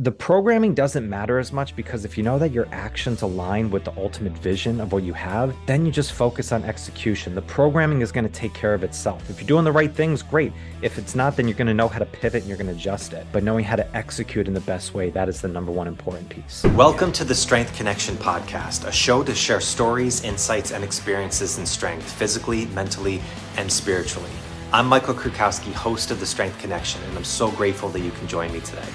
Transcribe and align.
the 0.00 0.10
programming 0.10 0.72
doesn't 0.72 1.06
matter 1.06 1.38
as 1.38 1.52
much 1.52 1.76
because 1.76 2.06
if 2.06 2.16
you 2.16 2.24
know 2.24 2.38
that 2.38 2.52
your 2.52 2.66
actions 2.72 3.20
align 3.20 3.68
with 3.68 3.84
the 3.84 3.94
ultimate 3.98 4.32
vision 4.32 4.80
of 4.80 4.92
what 4.92 5.02
you 5.02 5.12
have, 5.12 5.54
then 5.66 5.84
you 5.84 5.92
just 5.92 6.14
focus 6.14 6.52
on 6.52 6.64
execution. 6.64 7.34
The 7.34 7.42
programming 7.42 8.00
is 8.00 8.10
going 8.10 8.24
to 8.24 8.32
take 8.32 8.54
care 8.54 8.72
of 8.72 8.82
itself. 8.82 9.28
If 9.28 9.38
you're 9.38 9.46
doing 9.46 9.64
the 9.66 9.72
right 9.72 9.92
things, 9.92 10.22
great. 10.22 10.54
If 10.80 10.96
it's 10.96 11.14
not, 11.14 11.36
then 11.36 11.46
you're 11.46 11.56
going 11.58 11.66
to 11.66 11.74
know 11.74 11.86
how 11.86 11.98
to 11.98 12.06
pivot 12.06 12.40
and 12.40 12.48
you're 12.48 12.56
going 12.56 12.68
to 12.68 12.72
adjust 12.72 13.12
it. 13.12 13.26
But 13.30 13.44
knowing 13.44 13.62
how 13.62 13.76
to 13.76 13.94
execute 13.94 14.48
in 14.48 14.54
the 14.54 14.60
best 14.60 14.94
way, 14.94 15.10
that 15.10 15.28
is 15.28 15.42
the 15.42 15.48
number 15.48 15.70
one 15.70 15.86
important 15.86 16.30
piece. 16.30 16.64
Welcome 16.74 17.12
to 17.12 17.24
the 17.24 17.34
Strength 17.34 17.76
Connection 17.76 18.14
Podcast, 18.14 18.88
a 18.88 18.92
show 18.92 19.22
to 19.22 19.34
share 19.34 19.60
stories, 19.60 20.24
insights, 20.24 20.72
and 20.72 20.82
experiences 20.82 21.58
in 21.58 21.66
strength, 21.66 22.10
physically, 22.10 22.64
mentally, 22.68 23.20
and 23.58 23.70
spiritually. 23.70 24.30
I'm 24.72 24.86
Michael 24.86 25.12
Kurkowski, 25.12 25.74
host 25.74 26.10
of 26.10 26.20
the 26.20 26.26
Strength 26.26 26.58
Connection, 26.58 27.02
and 27.02 27.18
I'm 27.18 27.24
so 27.24 27.50
grateful 27.50 27.90
that 27.90 28.00
you 28.00 28.12
can 28.12 28.26
join 28.28 28.50
me 28.50 28.60
today. 28.60 28.88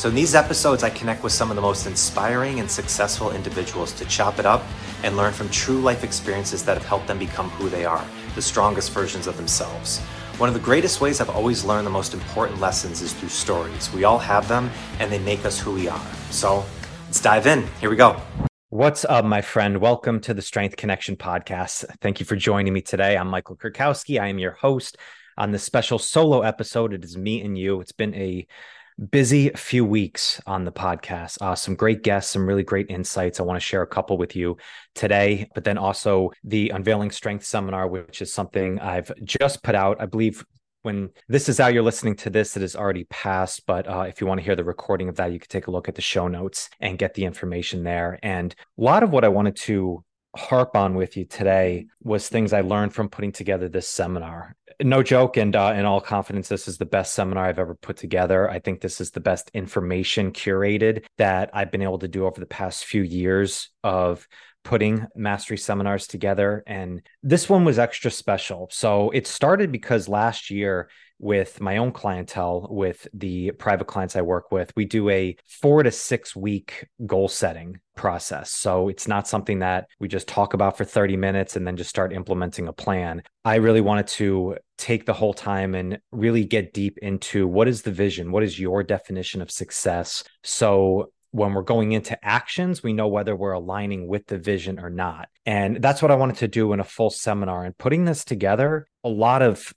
So, 0.00 0.08
in 0.08 0.14
these 0.14 0.34
episodes, 0.34 0.82
I 0.82 0.88
connect 0.88 1.22
with 1.22 1.34
some 1.34 1.50
of 1.50 1.56
the 1.56 1.60
most 1.60 1.86
inspiring 1.86 2.58
and 2.58 2.70
successful 2.70 3.32
individuals 3.32 3.92
to 3.92 4.06
chop 4.06 4.38
it 4.38 4.46
up 4.46 4.62
and 5.02 5.14
learn 5.14 5.34
from 5.34 5.50
true 5.50 5.78
life 5.78 6.04
experiences 6.04 6.64
that 6.64 6.78
have 6.78 6.86
helped 6.86 7.06
them 7.06 7.18
become 7.18 7.50
who 7.50 7.68
they 7.68 7.84
are, 7.84 8.02
the 8.34 8.40
strongest 8.40 8.92
versions 8.92 9.26
of 9.26 9.36
themselves. 9.36 9.98
One 10.38 10.48
of 10.48 10.54
the 10.54 10.60
greatest 10.60 11.02
ways 11.02 11.20
I've 11.20 11.28
always 11.28 11.66
learned 11.66 11.86
the 11.86 11.90
most 11.90 12.14
important 12.14 12.62
lessons 12.62 13.02
is 13.02 13.12
through 13.12 13.28
stories. 13.28 13.92
We 13.92 14.04
all 14.04 14.18
have 14.18 14.48
them, 14.48 14.70
and 15.00 15.12
they 15.12 15.18
make 15.18 15.44
us 15.44 15.60
who 15.60 15.74
we 15.74 15.86
are. 15.86 16.06
So, 16.30 16.64
let's 17.04 17.20
dive 17.20 17.46
in. 17.46 17.66
Here 17.78 17.90
we 17.90 17.96
go. 17.96 18.18
What's 18.70 19.04
up, 19.04 19.26
my 19.26 19.42
friend? 19.42 19.82
Welcome 19.82 20.20
to 20.20 20.32
the 20.32 20.40
Strength 20.40 20.78
Connection 20.78 21.16
podcast. 21.16 21.84
Thank 22.00 22.20
you 22.20 22.24
for 22.24 22.36
joining 22.36 22.72
me 22.72 22.80
today. 22.80 23.18
I'm 23.18 23.28
Michael 23.28 23.56
Kurkowski. 23.56 24.18
I 24.18 24.28
am 24.28 24.38
your 24.38 24.52
host 24.52 24.96
on 25.36 25.50
this 25.50 25.62
special 25.62 25.98
solo 25.98 26.40
episode. 26.40 26.94
It 26.94 27.04
is 27.04 27.18
me 27.18 27.42
and 27.42 27.58
you. 27.58 27.82
It's 27.82 27.92
been 27.92 28.14
a 28.14 28.46
busy 29.10 29.50
few 29.50 29.84
weeks 29.84 30.40
on 30.46 30.64
the 30.64 30.72
podcast. 30.72 31.40
Uh, 31.40 31.54
some 31.54 31.74
great 31.74 32.02
guests, 32.02 32.32
some 32.32 32.46
really 32.46 32.62
great 32.62 32.90
insights. 32.90 33.40
I 33.40 33.44
want 33.44 33.56
to 33.56 33.64
share 33.64 33.82
a 33.82 33.86
couple 33.86 34.18
with 34.18 34.36
you 34.36 34.56
today, 34.94 35.48
but 35.54 35.64
then 35.64 35.78
also 35.78 36.32
the 36.44 36.70
Unveiling 36.70 37.10
Strength 37.10 37.44
Seminar, 37.44 37.88
which 37.88 38.20
is 38.20 38.32
something 38.32 38.78
I've 38.78 39.10
just 39.24 39.62
put 39.62 39.74
out. 39.74 40.00
I 40.00 40.06
believe 40.06 40.44
when 40.82 41.10
this 41.28 41.48
is 41.48 41.60
out, 41.60 41.74
you're 41.74 41.82
listening 41.82 42.16
to 42.16 42.30
this, 42.30 42.56
it 42.56 42.62
is 42.62 42.76
already 42.76 43.04
passed. 43.04 43.66
But 43.66 43.88
uh, 43.88 44.04
if 44.08 44.20
you 44.20 44.26
want 44.26 44.40
to 44.40 44.44
hear 44.44 44.56
the 44.56 44.64
recording 44.64 45.08
of 45.08 45.16
that, 45.16 45.32
you 45.32 45.38
can 45.38 45.48
take 45.48 45.66
a 45.66 45.70
look 45.70 45.88
at 45.88 45.94
the 45.94 46.02
show 46.02 46.28
notes 46.28 46.68
and 46.80 46.98
get 46.98 47.14
the 47.14 47.24
information 47.24 47.84
there. 47.84 48.18
And 48.22 48.54
a 48.78 48.82
lot 48.82 49.02
of 49.02 49.10
what 49.10 49.24
I 49.24 49.28
wanted 49.28 49.56
to 49.56 50.04
harp 50.36 50.76
on 50.76 50.94
with 50.94 51.16
you 51.16 51.24
today 51.24 51.86
was 52.02 52.28
things 52.28 52.52
I 52.52 52.60
learned 52.60 52.94
from 52.94 53.08
putting 53.08 53.32
together 53.32 53.68
this 53.68 53.88
seminar 53.88 54.56
no 54.80 55.02
joke 55.02 55.36
and 55.36 55.54
uh, 55.54 55.74
in 55.76 55.84
all 55.84 56.00
confidence 56.00 56.48
this 56.48 56.68
is 56.68 56.78
the 56.78 56.86
best 56.86 57.14
seminar 57.14 57.46
i've 57.46 57.58
ever 57.58 57.74
put 57.74 57.96
together. 57.96 58.50
I 58.50 58.58
think 58.58 58.80
this 58.80 59.00
is 59.00 59.10
the 59.10 59.20
best 59.20 59.50
information 59.54 60.32
curated 60.32 61.04
that 61.18 61.50
i've 61.52 61.70
been 61.70 61.82
able 61.82 61.98
to 61.98 62.08
do 62.08 62.26
over 62.26 62.40
the 62.40 62.46
past 62.46 62.84
few 62.84 63.02
years 63.02 63.70
of 63.82 64.26
putting 64.64 65.06
mastery 65.14 65.56
seminars 65.56 66.06
together 66.06 66.62
and 66.66 67.02
this 67.22 67.48
one 67.48 67.64
was 67.64 67.78
extra 67.78 68.10
special 68.10 68.68
so 68.70 69.10
it 69.10 69.26
started 69.26 69.72
because 69.72 70.08
last 70.08 70.50
year 70.50 70.88
with 71.20 71.60
my 71.60 71.76
own 71.76 71.92
clientele, 71.92 72.66
with 72.70 73.06
the 73.12 73.50
private 73.52 73.86
clients 73.86 74.16
I 74.16 74.22
work 74.22 74.50
with, 74.50 74.72
we 74.74 74.86
do 74.86 75.10
a 75.10 75.36
four 75.46 75.82
to 75.82 75.90
six 75.90 76.34
week 76.34 76.86
goal 77.06 77.28
setting 77.28 77.78
process. 77.94 78.50
So 78.50 78.88
it's 78.88 79.06
not 79.06 79.28
something 79.28 79.58
that 79.58 79.86
we 79.98 80.08
just 80.08 80.26
talk 80.26 80.54
about 80.54 80.78
for 80.78 80.84
30 80.84 81.18
minutes 81.18 81.56
and 81.56 81.66
then 81.66 81.76
just 81.76 81.90
start 81.90 82.14
implementing 82.14 82.68
a 82.68 82.72
plan. 82.72 83.22
I 83.44 83.56
really 83.56 83.82
wanted 83.82 84.06
to 84.08 84.56
take 84.78 85.04
the 85.04 85.12
whole 85.12 85.34
time 85.34 85.74
and 85.74 85.98
really 86.10 86.44
get 86.44 86.72
deep 86.72 86.96
into 87.02 87.46
what 87.46 87.68
is 87.68 87.82
the 87.82 87.92
vision? 87.92 88.32
What 88.32 88.42
is 88.42 88.58
your 88.58 88.82
definition 88.82 89.42
of 89.42 89.50
success? 89.50 90.24
So 90.42 91.12
when 91.32 91.54
we're 91.54 91.62
going 91.62 91.92
into 91.92 92.22
actions, 92.24 92.82
we 92.82 92.92
know 92.92 93.08
whether 93.08 93.36
we're 93.36 93.52
aligning 93.52 94.06
with 94.08 94.26
the 94.26 94.38
vision 94.38 94.78
or 94.80 94.90
not. 94.90 95.28
And 95.46 95.80
that's 95.80 96.02
what 96.02 96.10
I 96.10 96.16
wanted 96.16 96.36
to 96.38 96.48
do 96.48 96.72
in 96.72 96.80
a 96.80 96.84
full 96.84 97.10
seminar. 97.10 97.64
And 97.64 97.76
putting 97.76 98.04
this 98.04 98.24
together, 98.24 98.88
a 99.04 99.08
lot 99.08 99.42
of 99.42 99.72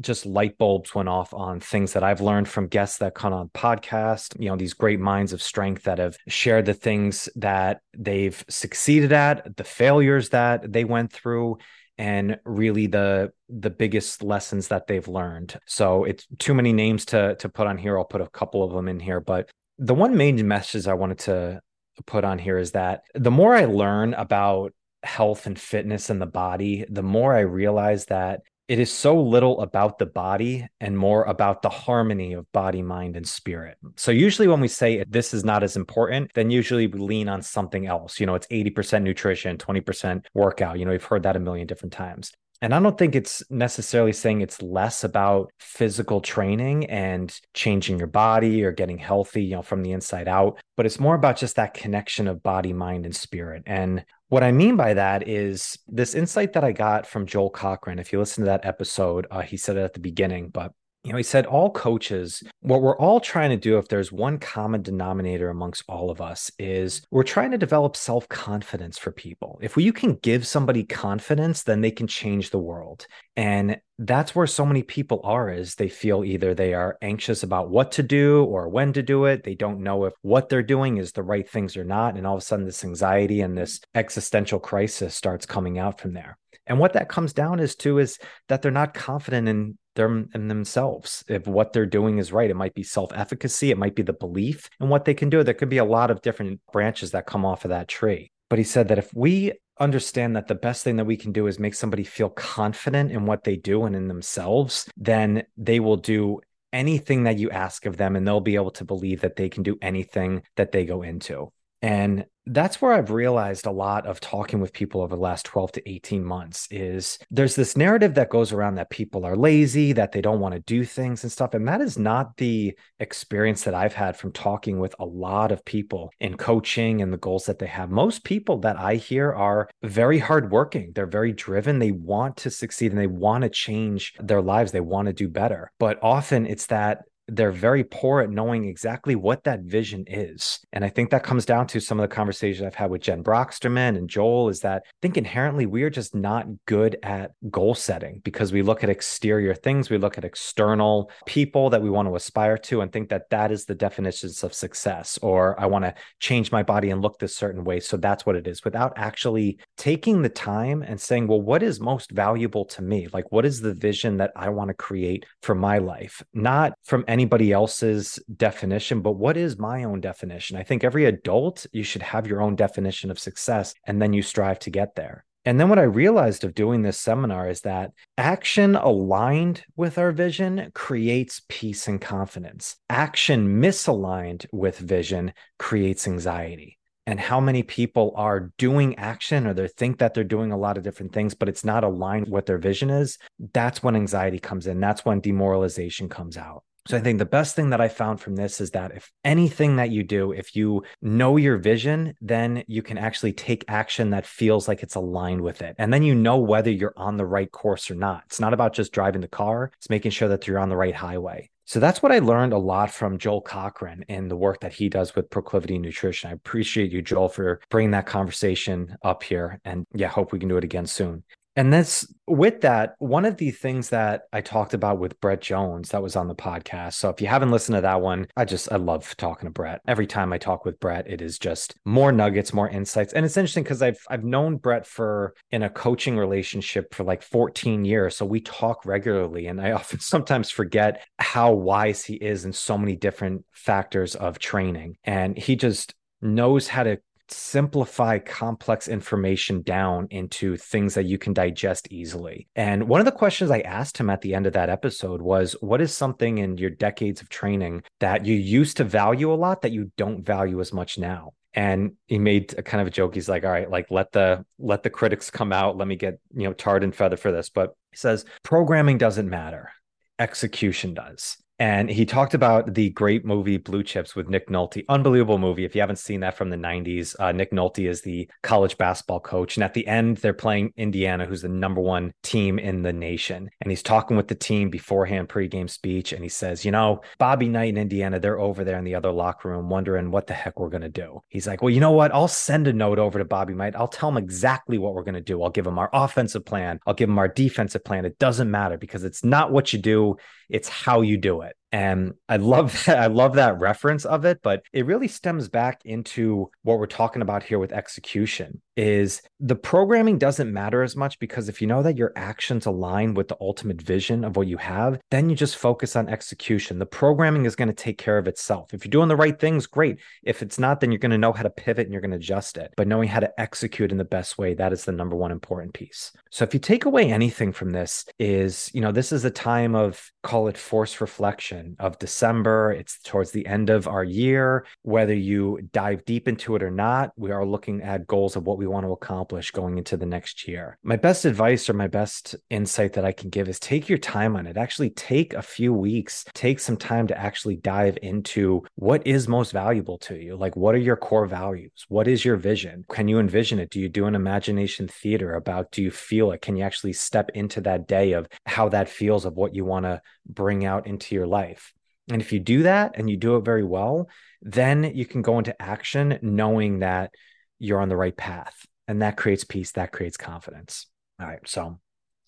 just 0.00 0.26
light 0.26 0.58
bulbs 0.58 0.94
went 0.94 1.08
off 1.08 1.32
on 1.32 1.60
things 1.60 1.92
that 1.92 2.02
I've 2.02 2.20
learned 2.20 2.48
from 2.48 2.66
guests 2.66 2.98
that 2.98 3.14
come 3.14 3.32
on 3.32 3.48
podcast, 3.50 4.38
you 4.40 4.48
know, 4.48 4.56
these 4.56 4.74
great 4.74 4.98
minds 4.98 5.32
of 5.32 5.42
strength 5.42 5.84
that 5.84 5.98
have 5.98 6.16
shared 6.26 6.66
the 6.66 6.74
things 6.74 7.28
that 7.36 7.80
they've 7.96 8.44
succeeded 8.48 9.12
at, 9.12 9.56
the 9.56 9.64
failures 9.64 10.30
that 10.30 10.72
they 10.72 10.84
went 10.84 11.12
through 11.12 11.58
and 11.96 12.38
really 12.44 12.88
the 12.88 13.32
the 13.48 13.70
biggest 13.70 14.22
lessons 14.22 14.68
that 14.68 14.88
they've 14.88 15.06
learned. 15.06 15.58
So 15.66 16.04
it's 16.04 16.26
too 16.38 16.54
many 16.54 16.72
names 16.72 17.04
to 17.06 17.36
to 17.36 17.48
put 17.48 17.66
on 17.68 17.78
here. 17.78 17.96
I'll 17.96 18.04
put 18.04 18.20
a 18.20 18.28
couple 18.28 18.64
of 18.64 18.72
them 18.72 18.88
in 18.88 18.98
here, 18.98 19.20
but 19.20 19.48
the 19.78 19.94
one 19.94 20.16
main 20.16 20.46
message 20.46 20.86
I 20.86 20.94
wanted 20.94 21.18
to 21.20 21.60
put 22.06 22.24
on 22.24 22.38
here 22.38 22.58
is 22.58 22.72
that 22.72 23.02
the 23.14 23.30
more 23.30 23.54
I 23.54 23.64
learn 23.64 24.14
about 24.14 24.72
health 25.02 25.46
and 25.46 25.58
fitness 25.58 26.10
and 26.10 26.20
the 26.20 26.26
body, 26.26 26.84
the 26.88 27.02
more 27.02 27.34
I 27.34 27.40
realize 27.40 28.06
that 28.06 28.40
it 28.66 28.78
is 28.78 28.90
so 28.90 29.20
little 29.20 29.60
about 29.60 29.98
the 29.98 30.06
body 30.06 30.66
and 30.80 30.96
more 30.96 31.24
about 31.24 31.60
the 31.60 31.68
harmony 31.68 32.32
of 32.32 32.50
body, 32.52 32.80
mind, 32.80 33.14
and 33.14 33.28
spirit. 33.28 33.76
So, 33.96 34.10
usually, 34.10 34.48
when 34.48 34.60
we 34.60 34.68
say 34.68 35.04
this 35.06 35.34
is 35.34 35.44
not 35.44 35.62
as 35.62 35.76
important, 35.76 36.30
then 36.34 36.50
usually 36.50 36.86
we 36.86 36.98
lean 36.98 37.28
on 37.28 37.42
something 37.42 37.86
else. 37.86 38.18
You 38.18 38.24
know, 38.24 38.34
it's 38.34 38.46
80% 38.46 39.02
nutrition, 39.02 39.58
20% 39.58 40.24
workout. 40.32 40.78
You 40.78 40.86
know, 40.86 40.92
we've 40.92 41.04
heard 41.04 41.24
that 41.24 41.36
a 41.36 41.40
million 41.40 41.66
different 41.66 41.92
times. 41.92 42.32
And 42.62 42.74
I 42.74 42.80
don't 42.80 42.96
think 42.96 43.14
it's 43.14 43.42
necessarily 43.50 44.12
saying 44.12 44.40
it's 44.40 44.62
less 44.62 45.04
about 45.04 45.52
physical 45.58 46.20
training 46.20 46.86
and 46.86 47.36
changing 47.52 47.98
your 47.98 48.06
body 48.06 48.64
or 48.64 48.72
getting 48.72 48.98
healthy, 48.98 49.44
you 49.44 49.56
know, 49.56 49.62
from 49.62 49.82
the 49.82 49.92
inside 49.92 50.28
out, 50.28 50.58
but 50.76 50.86
it's 50.86 51.00
more 51.00 51.14
about 51.14 51.36
just 51.36 51.56
that 51.56 51.74
connection 51.74 52.28
of 52.28 52.42
body, 52.42 52.72
mind, 52.72 53.04
and 53.04 53.14
spirit. 53.14 53.64
And 53.66 54.04
what 54.28 54.42
I 54.42 54.52
mean 54.52 54.76
by 54.76 54.94
that 54.94 55.28
is 55.28 55.78
this 55.88 56.14
insight 56.14 56.54
that 56.54 56.64
I 56.64 56.72
got 56.72 57.06
from 57.06 57.26
Joel 57.26 57.50
Cochran. 57.50 57.98
If 57.98 58.12
you 58.12 58.18
listen 58.18 58.44
to 58.44 58.50
that 58.50 58.64
episode, 58.64 59.26
uh, 59.30 59.42
he 59.42 59.56
said 59.56 59.76
it 59.76 59.84
at 59.84 59.92
the 59.92 60.00
beginning, 60.00 60.48
but 60.48 60.72
you 61.04 61.12
know, 61.12 61.18
he 61.18 61.22
said 61.22 61.44
all 61.44 61.70
coaches, 61.70 62.42
what 62.60 62.80
we're 62.80 62.96
all 62.96 63.20
trying 63.20 63.50
to 63.50 63.58
do, 63.58 63.76
if 63.76 63.88
there's 63.88 64.10
one 64.10 64.38
common 64.38 64.80
denominator 64.80 65.50
amongst 65.50 65.84
all 65.86 66.10
of 66.10 66.22
us, 66.22 66.50
is 66.58 67.02
we're 67.10 67.22
trying 67.22 67.50
to 67.50 67.58
develop 67.58 67.94
self 67.94 68.26
confidence 68.30 68.96
for 68.96 69.12
people. 69.12 69.58
If 69.60 69.76
you 69.76 69.92
can 69.92 70.14
give 70.14 70.46
somebody 70.46 70.82
confidence, 70.82 71.62
then 71.62 71.82
they 71.82 71.90
can 71.90 72.06
change 72.06 72.48
the 72.48 72.58
world. 72.58 73.06
And 73.36 73.78
that's 73.98 74.34
where 74.34 74.46
so 74.46 74.64
many 74.64 74.82
people 74.82 75.20
are 75.24 75.52
is 75.52 75.74
they 75.74 75.88
feel 75.88 76.24
either 76.24 76.54
they 76.54 76.72
are 76.72 76.96
anxious 77.02 77.42
about 77.42 77.68
what 77.68 77.92
to 77.92 78.02
do 78.02 78.44
or 78.44 78.70
when 78.70 78.94
to 78.94 79.02
do 79.02 79.26
it. 79.26 79.44
They 79.44 79.54
don't 79.54 79.82
know 79.82 80.06
if 80.06 80.14
what 80.22 80.48
they're 80.48 80.62
doing 80.62 80.96
is 80.96 81.12
the 81.12 81.22
right 81.22 81.48
things 81.48 81.76
or 81.76 81.84
not. 81.84 82.16
And 82.16 82.26
all 82.26 82.36
of 82.36 82.42
a 82.42 82.44
sudden, 82.44 82.64
this 82.64 82.82
anxiety 82.82 83.42
and 83.42 83.56
this 83.56 83.78
existential 83.94 84.58
crisis 84.58 85.14
starts 85.14 85.44
coming 85.44 85.78
out 85.78 86.00
from 86.00 86.14
there. 86.14 86.38
And 86.66 86.78
what 86.78 86.94
that 86.94 87.10
comes 87.10 87.34
down 87.34 87.60
is 87.60 87.76
to 87.76 87.98
is 87.98 88.18
that 88.48 88.62
they're 88.62 88.70
not 88.70 88.94
confident 88.94 89.48
in 89.48 89.76
them 89.94 90.28
in 90.34 90.48
themselves 90.48 91.24
if 91.28 91.46
what 91.46 91.72
they're 91.72 91.86
doing 91.86 92.18
is 92.18 92.32
right. 92.32 92.50
It 92.50 92.56
might 92.56 92.74
be 92.74 92.82
self-efficacy, 92.82 93.70
it 93.70 93.78
might 93.78 93.94
be 93.94 94.02
the 94.02 94.12
belief 94.12 94.68
in 94.80 94.88
what 94.88 95.04
they 95.04 95.14
can 95.14 95.30
do. 95.30 95.42
There 95.42 95.54
could 95.54 95.68
be 95.68 95.78
a 95.78 95.84
lot 95.84 96.10
of 96.10 96.22
different 96.22 96.60
branches 96.72 97.12
that 97.12 97.26
come 97.26 97.44
off 97.44 97.64
of 97.64 97.70
that 97.70 97.88
tree. 97.88 98.30
But 98.50 98.58
he 98.58 98.64
said 98.64 98.88
that 98.88 98.98
if 98.98 99.12
we 99.14 99.52
understand 99.80 100.36
that 100.36 100.46
the 100.46 100.54
best 100.54 100.84
thing 100.84 100.96
that 100.96 101.04
we 101.04 101.16
can 101.16 101.32
do 101.32 101.46
is 101.46 101.58
make 101.58 101.74
somebody 101.74 102.04
feel 102.04 102.30
confident 102.30 103.10
in 103.10 103.26
what 103.26 103.44
they 103.44 103.56
do 103.56 103.84
and 103.84 103.96
in 103.96 104.08
themselves, 104.08 104.88
then 104.96 105.44
they 105.56 105.80
will 105.80 105.96
do 105.96 106.40
anything 106.72 107.24
that 107.24 107.38
you 107.38 107.50
ask 107.50 107.86
of 107.86 107.96
them 107.96 108.16
and 108.16 108.26
they'll 108.26 108.40
be 108.40 108.56
able 108.56 108.70
to 108.72 108.84
believe 108.84 109.20
that 109.20 109.36
they 109.36 109.48
can 109.48 109.62
do 109.62 109.78
anything 109.80 110.42
that 110.56 110.72
they 110.72 110.84
go 110.84 111.02
into. 111.02 111.52
And 111.82 112.26
that's 112.46 112.82
where 112.82 112.92
I've 112.92 113.10
realized 113.10 113.66
a 113.66 113.70
lot 113.70 114.06
of 114.06 114.20
talking 114.20 114.60
with 114.60 114.72
people 114.72 115.00
over 115.00 115.16
the 115.16 115.22
last 115.22 115.46
12 115.46 115.72
to 115.72 115.90
18 115.90 116.24
months 116.24 116.68
is 116.70 117.18
there's 117.30 117.56
this 117.56 117.76
narrative 117.76 118.14
that 118.14 118.28
goes 118.28 118.52
around 118.52 118.74
that 118.74 118.90
people 118.90 119.24
are 119.24 119.36
lazy, 119.36 119.92
that 119.92 120.12
they 120.12 120.20
don't 120.20 120.40
want 120.40 120.54
to 120.54 120.60
do 120.60 120.84
things 120.84 121.22
and 121.22 121.32
stuff. 121.32 121.54
And 121.54 121.66
that 121.68 121.80
is 121.80 121.98
not 121.98 122.36
the 122.36 122.76
experience 123.00 123.64
that 123.64 123.74
I've 123.74 123.94
had 123.94 124.16
from 124.16 124.32
talking 124.32 124.78
with 124.78 124.94
a 124.98 125.06
lot 125.06 125.52
of 125.52 125.64
people 125.64 126.10
in 126.20 126.36
coaching 126.36 127.00
and 127.00 127.12
the 127.12 127.18
goals 127.18 127.46
that 127.46 127.58
they 127.58 127.66
have. 127.66 127.90
Most 127.90 128.24
people 128.24 128.58
that 128.58 128.78
I 128.78 128.96
hear 128.96 129.32
are 129.32 129.68
very 129.82 130.18
hardworking. 130.18 130.92
They're 130.94 131.06
very 131.06 131.32
driven. 131.32 131.78
They 131.78 131.92
want 131.92 132.36
to 132.38 132.50
succeed 132.50 132.92
and 132.92 133.00
they 133.00 133.06
want 133.06 133.42
to 133.42 133.48
change 133.48 134.12
their 134.18 134.42
lives. 134.42 134.72
They 134.72 134.80
want 134.80 135.06
to 135.06 135.14
do 135.14 135.28
better. 135.28 135.70
But 135.78 135.98
often 136.02 136.46
it's 136.46 136.66
that 136.66 137.04
they're 137.28 137.52
very 137.52 137.84
poor 137.84 138.20
at 138.20 138.30
knowing 138.30 138.64
exactly 138.64 139.14
what 139.14 139.44
that 139.44 139.60
vision 139.60 140.04
is. 140.06 140.60
And 140.72 140.84
I 140.84 140.88
think 140.88 141.10
that 141.10 141.24
comes 141.24 141.46
down 141.46 141.66
to 141.68 141.80
some 141.80 141.98
of 141.98 142.08
the 142.08 142.14
conversations 142.14 142.66
I've 142.66 142.74
had 142.74 142.90
with 142.90 143.02
Jen 143.02 143.22
Brocksterman 143.22 143.96
and 143.96 144.08
Joel 144.08 144.48
is 144.48 144.60
that 144.60 144.82
I 144.86 144.90
think 145.00 145.16
inherently 145.16 145.66
we 145.66 145.82
are 145.84 145.90
just 145.90 146.14
not 146.14 146.46
good 146.66 146.96
at 147.02 147.32
goal 147.50 147.74
setting 147.74 148.20
because 148.24 148.52
we 148.52 148.62
look 148.62 148.84
at 148.84 148.90
exterior 148.90 149.54
things, 149.54 149.90
we 149.90 149.98
look 149.98 150.18
at 150.18 150.24
external 150.24 151.10
people 151.26 151.70
that 151.70 151.82
we 151.82 151.90
want 151.90 152.08
to 152.08 152.16
aspire 152.16 152.58
to 152.58 152.80
and 152.80 152.92
think 152.92 153.08
that 153.08 153.30
that 153.30 153.50
is 153.50 153.64
the 153.64 153.74
definitions 153.74 154.42
of 154.42 154.52
success 154.52 155.18
or 155.22 155.58
I 155.58 155.66
want 155.66 155.84
to 155.84 155.94
change 156.20 156.52
my 156.52 156.62
body 156.62 156.90
and 156.90 157.00
look 157.00 157.18
this 157.18 157.36
certain 157.36 157.64
way. 157.64 157.80
So 157.80 157.96
that's 157.96 158.26
what 158.26 158.36
it 158.36 158.46
is 158.46 158.64
without 158.64 158.92
actually 158.96 159.58
taking 159.76 160.22
the 160.22 160.28
time 160.28 160.82
and 160.82 161.00
saying, 161.00 161.26
well, 161.26 161.40
what 161.40 161.62
is 161.62 161.80
most 161.80 162.10
valuable 162.10 162.64
to 162.66 162.82
me? 162.82 163.08
Like, 163.12 163.32
what 163.32 163.46
is 163.46 163.60
the 163.60 163.74
vision 163.74 164.18
that 164.18 164.32
I 164.36 164.50
want 164.50 164.68
to 164.68 164.74
create 164.74 165.24
for 165.42 165.54
my 165.54 165.78
life? 165.78 166.22
Not 166.32 166.74
from 166.84 167.04
anybody 167.14 167.52
else's 167.52 168.18
definition, 168.36 169.00
but 169.00 169.12
what 169.12 169.36
is 169.36 169.56
my 169.56 169.84
own 169.84 170.00
definition? 170.00 170.56
I 170.56 170.64
think 170.64 170.82
every 170.82 171.04
adult, 171.04 171.64
you 171.70 171.84
should 171.84 172.02
have 172.02 172.26
your 172.26 172.42
own 172.42 172.56
definition 172.56 173.08
of 173.08 173.20
success 173.20 173.72
and 173.84 174.02
then 174.02 174.12
you 174.12 174.20
strive 174.20 174.58
to 174.60 174.70
get 174.70 174.96
there. 174.96 175.24
And 175.44 175.60
then 175.60 175.68
what 175.68 175.78
I 175.78 175.82
realized 175.82 176.42
of 176.42 176.54
doing 176.54 176.82
this 176.82 176.98
seminar 176.98 177.48
is 177.48 177.60
that 177.60 177.92
action 178.18 178.74
aligned 178.74 179.62
with 179.76 179.96
our 179.96 180.10
vision 180.10 180.72
creates 180.74 181.42
peace 181.48 181.86
and 181.86 182.00
confidence. 182.00 182.76
Action 182.90 183.60
misaligned 183.62 184.46
with 184.50 184.78
vision 184.78 185.34
creates 185.56 186.08
anxiety 186.08 186.78
and 187.06 187.20
how 187.20 187.38
many 187.38 187.62
people 187.62 188.12
are 188.16 188.50
doing 188.58 188.98
action 188.98 189.46
or 189.46 189.54
they 189.54 189.68
think 189.68 189.98
that 189.98 190.14
they're 190.14 190.24
doing 190.24 190.50
a 190.50 190.58
lot 190.58 190.76
of 190.76 190.82
different 190.82 191.12
things, 191.12 191.34
but 191.34 191.48
it's 191.48 191.64
not 191.64 191.84
aligned 191.84 192.28
with 192.28 192.46
their 192.46 192.58
vision 192.58 192.90
is, 192.90 193.18
that's 193.52 193.84
when 193.84 193.94
anxiety 193.94 194.40
comes 194.40 194.66
in. 194.66 194.80
That's 194.80 195.04
when 195.04 195.20
demoralization 195.20 196.08
comes 196.08 196.36
out. 196.36 196.64
So 196.86 196.98
I 196.98 197.00
think 197.00 197.18
the 197.18 197.24
best 197.24 197.56
thing 197.56 197.70
that 197.70 197.80
I 197.80 197.88
found 197.88 198.20
from 198.20 198.36
this 198.36 198.60
is 198.60 198.72
that 198.72 198.94
if 198.94 199.10
anything 199.24 199.76
that 199.76 199.90
you 199.90 200.02
do, 200.02 200.32
if 200.32 200.54
you 200.54 200.82
know 201.00 201.38
your 201.38 201.56
vision, 201.56 202.14
then 202.20 202.62
you 202.66 202.82
can 202.82 202.98
actually 202.98 203.32
take 203.32 203.64
action 203.68 204.10
that 204.10 204.26
feels 204.26 204.68
like 204.68 204.82
it's 204.82 204.94
aligned 204.94 205.40
with 205.40 205.62
it. 205.62 205.76
And 205.78 205.94
then 205.94 206.02
you 206.02 206.14
know 206.14 206.36
whether 206.36 206.70
you're 206.70 206.92
on 206.98 207.16
the 207.16 207.24
right 207.24 207.50
course 207.50 207.90
or 207.90 207.94
not. 207.94 208.24
It's 208.26 208.38
not 208.38 208.52
about 208.52 208.74
just 208.74 208.92
driving 208.92 209.22
the 209.22 209.28
car, 209.28 209.72
it's 209.78 209.88
making 209.88 210.10
sure 210.10 210.28
that 210.28 210.46
you're 210.46 210.58
on 210.58 210.68
the 210.68 210.76
right 210.76 210.94
highway. 210.94 211.48
So 211.64 211.80
that's 211.80 212.02
what 212.02 212.12
I 212.12 212.18
learned 212.18 212.52
a 212.52 212.58
lot 212.58 212.90
from 212.90 213.16
Joel 213.16 213.40
Cochran 213.40 214.04
and 214.10 214.30
the 214.30 214.36
work 214.36 214.60
that 214.60 214.74
he 214.74 214.90
does 214.90 215.14
with 215.14 215.30
Proclivity 215.30 215.78
Nutrition. 215.78 216.28
I 216.28 216.34
appreciate 216.34 216.92
you, 216.92 217.00
Joel, 217.00 217.30
for 217.30 217.60
bringing 217.70 217.92
that 217.92 218.04
conversation 218.04 218.94
up 219.02 219.22
here. 219.22 219.58
And 219.64 219.86
yeah, 219.94 220.08
hope 220.08 220.32
we 220.32 220.38
can 220.38 220.50
do 220.50 220.58
it 220.58 220.64
again 220.64 220.84
soon. 220.84 221.24
And 221.56 221.72
this 221.72 222.12
with 222.26 222.62
that, 222.62 222.94
one 222.98 223.24
of 223.24 223.36
the 223.36 223.50
things 223.50 223.90
that 223.90 224.22
I 224.32 224.40
talked 224.40 224.74
about 224.74 224.98
with 224.98 225.20
Brett 225.20 225.40
Jones 225.40 225.90
that 225.90 226.02
was 226.02 226.16
on 226.16 226.26
the 226.26 226.34
podcast. 226.34 226.94
So 226.94 227.10
if 227.10 227.20
you 227.20 227.28
haven't 227.28 227.50
listened 227.50 227.76
to 227.76 227.82
that 227.82 228.00
one, 228.00 228.26
I 228.36 228.44
just 228.44 228.72
I 228.72 228.76
love 228.76 229.16
talking 229.16 229.46
to 229.46 229.52
Brett. 229.52 229.80
Every 229.86 230.06
time 230.06 230.32
I 230.32 230.38
talk 230.38 230.64
with 230.64 230.80
Brett, 230.80 231.08
it 231.08 231.20
is 231.20 231.38
just 231.38 231.74
more 231.84 232.12
nuggets, 232.12 232.52
more 232.52 232.68
insights. 232.68 233.12
And 233.12 233.24
it's 233.24 233.36
interesting 233.36 233.62
because 233.62 233.82
I've 233.82 234.00
I've 234.08 234.24
known 234.24 234.56
Brett 234.56 234.86
for 234.86 235.34
in 235.50 235.62
a 235.62 235.70
coaching 235.70 236.16
relationship 236.16 236.94
for 236.94 237.04
like 237.04 237.22
14 237.22 237.84
years. 237.84 238.16
So 238.16 238.26
we 238.26 238.40
talk 238.40 238.84
regularly. 238.84 239.46
And 239.46 239.60
I 239.60 239.72
often 239.84 240.00
sometimes 240.00 240.50
forget 240.50 241.06
how 241.18 241.52
wise 241.52 242.04
he 242.04 242.14
is 242.14 242.44
in 242.44 242.52
so 242.52 242.76
many 242.76 242.96
different 242.96 243.44
factors 243.52 244.14
of 244.16 244.38
training. 244.38 244.96
And 245.04 245.36
he 245.38 245.56
just 245.56 245.94
knows 246.20 246.68
how 246.68 246.82
to 246.84 246.98
simplify 247.34 248.18
complex 248.18 248.88
information 248.88 249.62
down 249.62 250.06
into 250.10 250.56
things 250.56 250.94
that 250.94 251.04
you 251.04 251.18
can 251.18 251.32
digest 251.32 251.88
easily. 251.90 252.48
And 252.54 252.88
one 252.88 253.00
of 253.00 253.04
the 253.04 253.12
questions 253.12 253.50
I 253.50 253.60
asked 253.60 253.98
him 253.98 254.10
at 254.10 254.20
the 254.20 254.34
end 254.34 254.46
of 254.46 254.52
that 254.54 254.70
episode 254.70 255.20
was 255.20 255.56
what 255.60 255.80
is 255.80 255.92
something 255.92 256.38
in 256.38 256.58
your 256.58 256.70
decades 256.70 257.20
of 257.20 257.28
training 257.28 257.82
that 258.00 258.24
you 258.24 258.34
used 258.34 258.76
to 258.78 258.84
value 258.84 259.32
a 259.32 259.34
lot 259.34 259.62
that 259.62 259.72
you 259.72 259.90
don't 259.96 260.24
value 260.24 260.60
as 260.60 260.72
much 260.72 260.98
now? 260.98 261.32
and 261.56 261.92
he 262.06 262.18
made 262.18 262.52
a 262.58 262.62
kind 262.62 262.80
of 262.80 262.88
a 262.88 262.90
joke. 262.90 263.14
He's 263.14 263.28
like 263.28 263.44
all 263.44 263.52
right 263.52 263.70
like 263.70 263.90
let 263.90 264.10
the 264.12 264.44
let 264.58 264.82
the 264.82 264.90
critics 264.90 265.30
come 265.30 265.52
out. 265.52 265.76
Let 265.76 265.86
me 265.86 265.96
get 265.96 266.18
you 266.34 266.44
know 266.44 266.52
tarred 266.52 266.82
and 266.82 266.94
feather 266.94 267.16
for 267.16 267.30
this. 267.30 267.48
But 267.48 267.74
he 267.92 267.96
says 267.96 268.24
programming 268.42 268.98
doesn't 268.98 269.30
matter. 269.30 269.70
Execution 270.18 270.94
does 270.94 271.36
and 271.58 271.88
he 271.88 272.04
talked 272.04 272.34
about 272.34 272.74
the 272.74 272.90
great 272.90 273.24
movie 273.24 273.58
Blue 273.58 273.84
Chips 273.84 274.16
with 274.16 274.28
Nick 274.28 274.48
Nolte. 274.48 274.84
Unbelievable 274.88 275.38
movie. 275.38 275.64
If 275.64 275.74
you 275.76 275.80
haven't 275.80 276.00
seen 276.00 276.20
that 276.20 276.36
from 276.36 276.50
the 276.50 276.56
90s, 276.56 277.14
uh, 277.20 277.30
Nick 277.30 277.52
Nolte 277.52 277.88
is 277.88 278.02
the 278.02 278.28
college 278.42 278.76
basketball 278.76 279.20
coach. 279.20 279.56
And 279.56 279.62
at 279.62 279.72
the 279.72 279.86
end, 279.86 280.16
they're 280.16 280.32
playing 280.32 280.72
Indiana, 280.76 281.26
who's 281.26 281.42
the 281.42 281.48
number 281.48 281.80
one 281.80 282.12
team 282.24 282.58
in 282.58 282.82
the 282.82 282.92
nation. 282.92 283.48
And 283.60 283.70
he's 283.70 283.84
talking 283.84 284.16
with 284.16 284.26
the 284.26 284.34
team 284.34 284.68
beforehand, 284.68 285.28
pregame 285.28 285.70
speech. 285.70 286.12
And 286.12 286.24
he 286.24 286.28
says, 286.28 286.64
You 286.64 286.72
know, 286.72 287.02
Bobby 287.18 287.48
Knight 287.48 287.68
in 287.68 287.76
Indiana, 287.76 288.18
they're 288.18 288.40
over 288.40 288.64
there 288.64 288.78
in 288.78 288.84
the 288.84 288.96
other 288.96 289.12
locker 289.12 289.50
room 289.50 289.68
wondering 289.68 290.10
what 290.10 290.26
the 290.26 290.34
heck 290.34 290.58
we're 290.58 290.70
going 290.70 290.82
to 290.82 290.88
do. 290.88 291.20
He's 291.28 291.46
like, 291.46 291.62
Well, 291.62 291.70
you 291.70 291.80
know 291.80 291.92
what? 291.92 292.12
I'll 292.12 292.26
send 292.26 292.66
a 292.66 292.72
note 292.72 292.98
over 292.98 293.20
to 293.20 293.24
Bobby 293.24 293.54
Knight. 293.54 293.76
I'll 293.76 293.86
tell 293.86 294.08
him 294.08 294.16
exactly 294.16 294.76
what 294.76 294.94
we're 294.94 295.04
going 295.04 295.14
to 295.14 295.20
do. 295.20 295.40
I'll 295.42 295.50
give 295.50 295.66
him 295.66 295.78
our 295.78 295.90
offensive 295.92 296.44
plan. 296.44 296.80
I'll 296.84 296.94
give 296.94 297.08
him 297.08 297.18
our 297.18 297.28
defensive 297.28 297.84
plan. 297.84 298.04
It 298.04 298.18
doesn't 298.18 298.50
matter 298.50 298.76
because 298.76 299.04
it's 299.04 299.22
not 299.22 299.52
what 299.52 299.72
you 299.72 299.78
do, 299.78 300.16
it's 300.48 300.68
how 300.68 301.02
you 301.02 301.16
do 301.16 301.42
it 301.42 301.43
it. 301.44 301.56
And 301.74 302.14
I 302.28 302.36
love 302.36 302.84
that. 302.86 302.98
I 303.00 303.06
love 303.08 303.34
that 303.34 303.58
reference 303.58 304.04
of 304.04 304.24
it, 304.24 304.38
but 304.44 304.62
it 304.72 304.86
really 304.86 305.08
stems 305.08 305.48
back 305.48 305.80
into 305.84 306.48
what 306.62 306.78
we're 306.78 306.86
talking 306.86 307.20
about 307.20 307.42
here 307.42 307.58
with 307.58 307.72
execution 307.72 308.62
is 308.76 309.22
the 309.38 309.54
programming 309.54 310.18
doesn't 310.18 310.52
matter 310.52 310.82
as 310.82 310.96
much 310.96 311.18
because 311.20 311.48
if 311.48 311.60
you 311.60 311.66
know 311.66 311.82
that 311.82 311.96
your 311.96 312.12
actions 312.16 312.66
align 312.66 313.14
with 313.14 313.28
the 313.28 313.36
ultimate 313.40 313.80
vision 313.80 314.24
of 314.24 314.36
what 314.36 314.48
you 314.48 314.56
have, 314.56 314.98
then 315.10 315.30
you 315.30 315.36
just 315.36 315.56
focus 315.56 315.94
on 315.94 316.08
execution. 316.08 316.78
The 316.78 316.86
programming 316.86 317.44
is 317.44 317.54
going 317.54 317.68
to 317.68 317.74
take 317.74 317.98
care 317.98 318.18
of 318.18 318.26
itself. 318.26 318.74
If 318.74 318.84
you're 318.84 318.90
doing 318.90 319.08
the 319.08 319.16
right 319.16 319.38
things, 319.38 319.66
great. 319.66 320.00
If 320.24 320.42
it's 320.42 320.58
not, 320.58 320.80
then 320.80 320.90
you're 320.90 320.98
going 320.98 321.12
to 321.12 321.18
know 321.18 321.32
how 321.32 321.42
to 321.42 321.50
pivot 321.50 321.86
and 321.86 321.92
you're 321.92 322.00
going 322.00 322.10
to 322.10 322.16
adjust 322.16 322.56
it. 322.56 322.72
But 322.76 322.88
knowing 322.88 323.08
how 323.08 323.20
to 323.20 323.40
execute 323.40 323.92
in 323.92 323.98
the 323.98 324.04
best 324.04 324.38
way, 324.38 324.54
that 324.54 324.72
is 324.72 324.84
the 324.84 324.92
number 324.92 325.14
one 325.14 325.30
important 325.30 325.74
piece. 325.74 326.10
So 326.30 326.44
if 326.44 326.52
you 326.52 326.60
take 326.60 326.84
away 326.84 327.12
anything 327.12 327.52
from 327.52 327.70
this 327.70 328.06
is, 328.18 328.70
you 328.74 328.80
know, 328.80 328.92
this 328.92 329.12
is 329.12 329.24
a 329.24 329.30
time 329.30 329.74
of 329.74 330.10
call 330.22 330.48
it 330.48 330.58
force 330.58 331.00
reflection 331.00 331.63
of 331.78 331.98
December. 331.98 332.72
It's 332.72 332.98
towards 333.00 333.30
the 333.30 333.46
end 333.46 333.70
of 333.70 333.88
our 333.88 334.04
year. 334.04 334.66
Whether 334.82 335.14
you 335.14 335.68
dive 335.72 336.04
deep 336.04 336.28
into 336.28 336.56
it 336.56 336.62
or 336.62 336.70
not, 336.70 337.12
we 337.16 337.30
are 337.30 337.44
looking 337.44 337.82
at 337.82 338.06
goals 338.06 338.36
of 338.36 338.46
what 338.46 338.58
we 338.58 338.66
want 338.66 338.86
to 338.86 338.92
accomplish 338.92 339.50
going 339.50 339.78
into 339.78 339.96
the 339.96 340.06
next 340.06 340.46
year. 340.46 340.78
My 340.82 340.96
best 340.96 341.24
advice 341.24 341.68
or 341.68 341.74
my 341.74 341.88
best 341.88 342.36
insight 342.50 342.94
that 342.94 343.04
I 343.04 343.12
can 343.12 343.30
give 343.30 343.48
is 343.48 343.58
take 343.58 343.88
your 343.88 343.98
time 343.98 344.36
on 344.36 344.46
it. 344.46 344.56
Actually, 344.56 344.90
take 344.90 345.34
a 345.34 345.42
few 345.42 345.72
weeks, 345.72 346.24
take 346.34 346.60
some 346.60 346.76
time 346.76 347.06
to 347.08 347.18
actually 347.18 347.56
dive 347.56 347.98
into 348.02 348.62
what 348.74 349.06
is 349.06 349.28
most 349.28 349.52
valuable 349.52 349.98
to 349.98 350.16
you. 350.16 350.36
Like, 350.36 350.56
what 350.56 350.74
are 350.74 350.78
your 350.78 350.96
core 350.96 351.26
values? 351.26 351.84
What 351.88 352.08
is 352.08 352.24
your 352.24 352.36
vision? 352.36 352.84
Can 352.90 353.08
you 353.08 353.18
envision 353.18 353.58
it? 353.58 353.70
Do 353.70 353.80
you 353.80 353.88
do 353.88 354.06
an 354.06 354.14
imagination 354.14 354.88
theater 354.88 355.34
about 355.34 355.72
do 355.72 355.82
you 355.82 355.90
feel 355.90 356.32
it? 356.32 356.42
Can 356.42 356.56
you 356.56 356.64
actually 356.64 356.92
step 356.92 357.30
into 357.34 357.60
that 357.62 357.88
day 357.88 358.12
of 358.12 358.28
how 358.46 358.68
that 358.70 358.88
feels 358.88 359.24
of 359.24 359.34
what 359.34 359.54
you 359.54 359.64
want 359.64 359.84
to 359.84 360.00
bring 360.26 360.64
out 360.64 360.86
into 360.86 361.14
your 361.14 361.26
life? 361.46 361.72
And 362.10 362.20
if 362.20 362.32
you 362.32 362.40
do 362.40 362.64
that 362.64 362.92
and 362.96 363.08
you 363.08 363.16
do 363.16 363.36
it 363.36 363.44
very 363.44 363.64
well, 363.64 364.08
then 364.42 364.84
you 364.94 365.06
can 365.06 365.22
go 365.22 365.38
into 365.38 365.60
action 365.60 366.18
knowing 366.20 366.80
that 366.80 367.12
you're 367.58 367.80
on 367.80 367.88
the 367.88 367.96
right 367.96 368.16
path. 368.16 368.66
And 368.86 369.00
that 369.02 369.16
creates 369.16 369.44
peace, 369.44 369.72
that 369.72 369.92
creates 369.92 370.16
confidence. 370.16 370.86
All 371.18 371.26
right. 371.26 371.40
So 371.46 371.78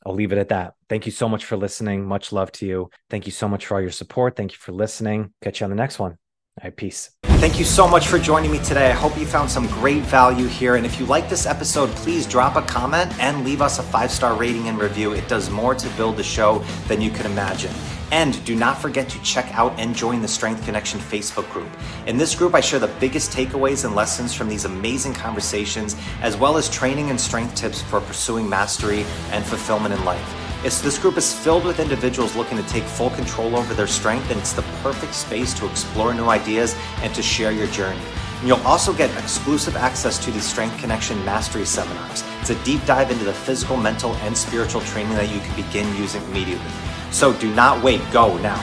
I'll 0.05 0.15
leave 0.15 0.33
it 0.33 0.39
at 0.39 0.49
that. 0.49 0.75
Thank 0.89 1.05
you 1.05 1.13
so 1.13 1.29
much 1.29 1.45
for 1.45 1.57
listening. 1.57 2.07
Much 2.07 2.33
love 2.33 2.53
to 2.53 2.67
you. 2.67 2.91
Thank 3.11 3.27
you 3.27 3.33
so 3.33 3.49
much 3.49 3.67
for 3.67 3.75
all 3.75 3.81
your 3.81 3.91
support. 3.91 4.37
Thank 4.37 4.53
you 4.53 4.59
for 4.59 4.73
listening. 4.73 5.33
Catch 5.43 5.61
you 5.61 5.65
on 5.65 5.71
the 5.71 5.77
next 5.77 5.99
one. 5.99 6.12
All 6.12 6.65
right, 6.65 6.75
peace. 6.75 7.11
Thank 7.25 7.59
you 7.59 7.67
so 7.67 7.87
much 7.87 8.07
for 8.07 8.19
joining 8.19 8.51
me 8.51 8.59
today. 8.61 8.89
I 8.89 8.95
hope 8.95 9.19
you 9.19 9.27
found 9.27 9.51
some 9.51 9.67
great 9.67 10.02
value 10.05 10.47
here. 10.47 10.76
And 10.76 10.87
if 10.87 10.99
you 10.99 11.05
like 11.05 11.29
this 11.29 11.45
episode, 11.45 11.90
please 11.90 12.26
drop 12.26 12.57
a 12.57 12.62
comment 12.62 13.12
and 13.19 13.45
leave 13.45 13.61
us 13.61 13.79
a 13.79 13.83
five 13.83 14.11
star 14.11 14.35
rating 14.35 14.69
and 14.69 14.79
review. 14.79 15.12
It 15.12 15.29
does 15.29 15.50
more 15.50 15.75
to 15.75 15.88
build 15.90 16.17
the 16.17 16.25
show 16.25 16.61
than 16.88 17.02
you 17.02 17.11
can 17.11 17.26
imagine. 17.26 17.75
And 18.13 18.45
do 18.45 18.55
not 18.55 18.81
forget 18.81 19.09
to 19.09 19.23
check 19.23 19.53
out 19.55 19.79
and 19.81 19.95
join 19.95 20.23
the 20.23 20.29
Strength 20.29 20.65
Connection 20.65 21.01
Facebook 21.01 21.51
group. 21.51 21.69
In 22.07 22.17
this 22.17 22.37
group, 22.37 22.55
I 22.55 22.61
share 22.61 22.79
the 22.79 22.95
biggest 23.01 23.33
takeaways 23.33 23.85
and 23.85 23.97
lessons 23.97 24.33
from 24.33 24.49
these 24.49 24.65
amazing 24.65 25.13
conversations, 25.13 25.97
as 26.23 26.37
well 26.37 26.57
as 26.57 26.69
training 26.69 27.11
and 27.11 27.21
strength 27.21 27.57
tips 27.57 27.83
for 27.83 28.01
pursuing 28.01 28.49
mastery 28.49 29.05
and 29.33 29.45
fulfillment 29.45 29.93
in 29.93 30.05
life. 30.05 30.65
It's, 30.65 30.81
this 30.81 30.99
group 30.99 31.17
is 31.17 31.33
filled 31.33 31.65
with 31.65 31.81
individuals 31.81 32.37
looking 32.37 32.57
to 32.59 32.69
take 32.69 32.85
full 32.85 33.11
control 33.11 33.57
over 33.57 33.75
their 33.75 33.87
strength, 33.89 34.31
and 34.31 34.39
it's 34.39 34.53
the 34.53 34.63
perfect 34.83 35.15
space 35.15 35.53
to 35.55 35.69
explore 35.69 36.15
new 36.15 36.27
ideas 36.27 36.77
and 37.03 37.13
to 37.15 37.23
share 37.23 37.51
your 37.51 37.67
journey. 37.69 38.01
And 38.39 38.49
you'll 38.49 38.67
also 38.67 38.93
get 38.93 39.11
exclusive 39.19 39.77
access 39.77 40.17
to 40.25 40.31
the 40.31 40.41
Strength 40.41 40.79
Connection 40.79 41.23
Mastery 41.25 41.65
Seminars. 41.65 42.23
It's 42.41 42.51
a 42.51 42.65
deep 42.65 42.85
dive 42.85 43.11
into 43.11 43.25
the 43.25 43.33
physical, 43.33 43.77
mental, 43.77 44.15
and 44.17 44.37
spiritual 44.37 44.81
training 44.83 45.15
that 45.15 45.33
you 45.33 45.41
can 45.41 45.57
begin 45.57 45.95
using 45.97 46.23
immediately. 46.25 46.71
So 47.11 47.33
do 47.35 47.53
not 47.55 47.83
wait. 47.83 48.01
Go 48.13 48.37
now. 48.39 48.63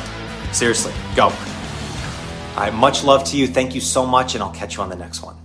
Seriously, 0.51 0.93
go. 1.15 1.25
All 1.25 1.33
right, 2.57 2.73
much 2.73 3.03
love 3.03 3.23
to 3.25 3.37
you. 3.37 3.47
Thank 3.47 3.73
you 3.73 3.81
so 3.81 4.05
much, 4.05 4.35
and 4.35 4.43
I'll 4.43 4.53
catch 4.53 4.77
you 4.77 4.83
on 4.83 4.89
the 4.89 4.95
next 4.95 5.23
one. 5.23 5.35